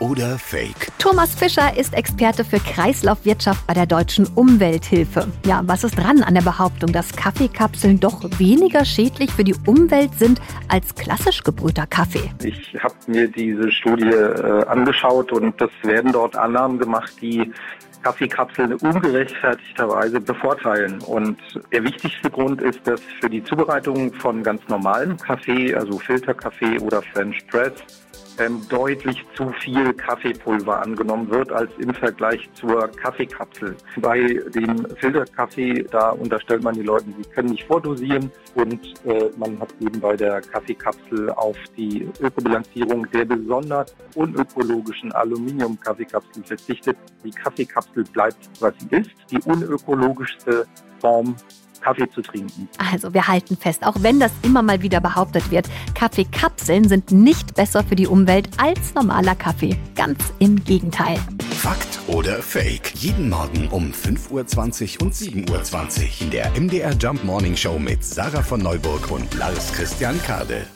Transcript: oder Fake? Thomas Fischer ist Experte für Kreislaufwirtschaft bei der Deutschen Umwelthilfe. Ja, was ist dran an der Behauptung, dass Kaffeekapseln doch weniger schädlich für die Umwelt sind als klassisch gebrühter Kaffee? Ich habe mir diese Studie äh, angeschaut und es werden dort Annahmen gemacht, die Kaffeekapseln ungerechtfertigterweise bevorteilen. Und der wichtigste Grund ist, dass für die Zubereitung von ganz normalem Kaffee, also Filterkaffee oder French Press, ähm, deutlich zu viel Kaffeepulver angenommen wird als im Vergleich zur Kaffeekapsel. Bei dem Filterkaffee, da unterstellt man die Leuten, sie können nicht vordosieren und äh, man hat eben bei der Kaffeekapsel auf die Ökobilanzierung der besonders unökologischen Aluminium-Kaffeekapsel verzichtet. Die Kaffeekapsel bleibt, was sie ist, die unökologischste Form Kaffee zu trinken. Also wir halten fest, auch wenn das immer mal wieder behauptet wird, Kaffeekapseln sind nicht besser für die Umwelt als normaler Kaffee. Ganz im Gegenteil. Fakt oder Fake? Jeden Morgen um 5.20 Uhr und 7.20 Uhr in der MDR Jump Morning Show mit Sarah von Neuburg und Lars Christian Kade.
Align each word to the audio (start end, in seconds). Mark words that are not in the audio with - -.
oder 0.00 0.38
Fake? 0.38 0.88
Thomas 0.98 1.34
Fischer 1.34 1.76
ist 1.76 1.94
Experte 1.94 2.44
für 2.44 2.58
Kreislaufwirtschaft 2.58 3.66
bei 3.66 3.74
der 3.74 3.86
Deutschen 3.86 4.26
Umwelthilfe. 4.34 5.28
Ja, 5.46 5.62
was 5.64 5.84
ist 5.84 5.96
dran 5.96 6.22
an 6.22 6.34
der 6.34 6.42
Behauptung, 6.42 6.92
dass 6.92 7.14
Kaffeekapseln 7.14 8.00
doch 8.00 8.22
weniger 8.38 8.84
schädlich 8.84 9.30
für 9.30 9.44
die 9.44 9.54
Umwelt 9.66 10.14
sind 10.14 10.40
als 10.68 10.94
klassisch 10.94 11.42
gebrühter 11.42 11.86
Kaffee? 11.86 12.30
Ich 12.42 12.74
habe 12.82 12.94
mir 13.06 13.28
diese 13.28 13.70
Studie 13.70 14.08
äh, 14.08 14.64
angeschaut 14.66 15.32
und 15.32 15.60
es 15.60 15.70
werden 15.82 16.12
dort 16.12 16.36
Annahmen 16.36 16.78
gemacht, 16.78 17.12
die 17.20 17.52
Kaffeekapseln 18.02 18.74
ungerechtfertigterweise 18.74 20.20
bevorteilen. 20.20 21.00
Und 21.02 21.38
der 21.72 21.84
wichtigste 21.84 22.30
Grund 22.30 22.62
ist, 22.62 22.80
dass 22.86 23.00
für 23.20 23.28
die 23.28 23.44
Zubereitung 23.44 24.12
von 24.14 24.42
ganz 24.42 24.62
normalem 24.68 25.16
Kaffee, 25.18 25.74
also 25.74 25.98
Filterkaffee 25.98 26.78
oder 26.78 27.02
French 27.02 27.46
Press, 27.48 27.72
ähm, 28.38 28.60
deutlich 28.68 29.24
zu 29.34 29.50
viel 29.60 29.92
Kaffeepulver 29.94 30.82
angenommen 30.82 31.30
wird 31.30 31.52
als 31.52 31.70
im 31.78 31.94
Vergleich 31.94 32.48
zur 32.54 32.88
Kaffeekapsel. 32.88 33.76
Bei 33.96 34.20
dem 34.54 34.86
Filterkaffee, 34.96 35.84
da 35.90 36.10
unterstellt 36.10 36.62
man 36.62 36.74
die 36.74 36.82
Leuten, 36.82 37.14
sie 37.16 37.28
können 37.30 37.50
nicht 37.50 37.64
vordosieren 37.64 38.30
und 38.54 38.80
äh, 39.04 39.30
man 39.36 39.58
hat 39.60 39.74
eben 39.80 40.00
bei 40.00 40.16
der 40.16 40.40
Kaffeekapsel 40.40 41.30
auf 41.30 41.56
die 41.76 42.08
Ökobilanzierung 42.20 43.10
der 43.10 43.24
besonders 43.24 43.94
unökologischen 44.14 45.12
Aluminium-Kaffeekapsel 45.12 46.44
verzichtet. 46.44 46.96
Die 47.24 47.30
Kaffeekapsel 47.30 48.04
bleibt, 48.04 48.50
was 48.60 48.74
sie 48.78 48.96
ist, 48.96 49.10
die 49.30 49.40
unökologischste 49.48 50.66
Form 51.00 51.36
Kaffee 51.80 52.08
zu 52.08 52.22
trinken. 52.22 52.68
Also 52.78 53.12
wir 53.14 53.26
halten 53.26 53.56
fest, 53.56 53.86
auch 53.86 53.96
wenn 54.00 54.20
das 54.20 54.32
immer 54.42 54.62
mal 54.62 54.82
wieder 54.82 55.00
behauptet 55.00 55.50
wird, 55.50 55.68
Kaffeekapseln 55.94 56.88
sind 56.88 57.10
nicht 57.10 57.54
besser 57.54 57.84
für 57.84 57.96
die 57.96 58.06
Umwelt 58.06 58.48
als 58.58 58.94
normaler 58.94 59.34
Kaffee. 59.34 59.76
Ganz 59.94 60.32
im 60.38 60.62
Gegenteil. 60.64 61.18
Fakt 61.50 62.00
oder 62.06 62.42
Fake? 62.42 62.92
Jeden 62.94 63.28
Morgen 63.28 63.68
um 63.68 63.92
5.20 63.92 64.98
Uhr 65.00 65.06
und 65.06 65.14
7.20 65.14 65.50
Uhr 65.50 66.08
in 66.20 66.30
der 66.30 66.50
MDR 66.58 66.92
Jump 66.92 67.22
Morning 67.24 67.56
Show 67.56 67.78
mit 67.78 68.04
Sarah 68.04 68.42
von 68.42 68.60
Neuburg 68.60 69.10
und 69.10 69.32
Lars 69.34 69.72
Christian 69.72 70.20
Kade. 70.22 70.66